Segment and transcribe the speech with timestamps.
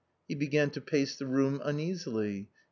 [0.27, 2.49] He began to pace the room uneasily.